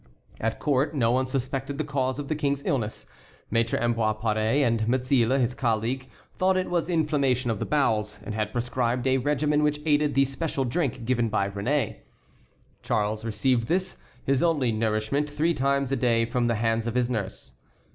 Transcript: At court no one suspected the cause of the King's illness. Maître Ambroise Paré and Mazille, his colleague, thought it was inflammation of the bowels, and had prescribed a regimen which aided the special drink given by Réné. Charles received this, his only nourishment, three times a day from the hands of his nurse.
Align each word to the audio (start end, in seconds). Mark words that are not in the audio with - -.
At 0.39 0.57
court 0.57 0.95
no 0.95 1.11
one 1.11 1.27
suspected 1.27 1.77
the 1.77 1.83
cause 1.83 2.17
of 2.17 2.27
the 2.27 2.33
King's 2.33 2.63
illness. 2.65 3.05
Maître 3.53 3.79
Ambroise 3.79 4.15
Paré 4.19 4.65
and 4.65 4.87
Mazille, 4.87 5.37
his 5.39 5.53
colleague, 5.53 6.09
thought 6.33 6.57
it 6.57 6.71
was 6.71 6.89
inflammation 6.89 7.51
of 7.51 7.59
the 7.59 7.67
bowels, 7.67 8.17
and 8.25 8.33
had 8.33 8.51
prescribed 8.51 9.05
a 9.05 9.19
regimen 9.19 9.61
which 9.61 9.79
aided 9.85 10.15
the 10.15 10.25
special 10.25 10.65
drink 10.65 11.05
given 11.05 11.29
by 11.29 11.51
Réné. 11.51 11.97
Charles 12.81 13.23
received 13.23 13.67
this, 13.67 13.97
his 14.25 14.41
only 14.41 14.71
nourishment, 14.71 15.29
three 15.29 15.53
times 15.53 15.91
a 15.91 15.95
day 15.95 16.25
from 16.25 16.47
the 16.47 16.55
hands 16.55 16.87
of 16.87 16.95
his 16.95 17.07
nurse. 17.07 17.53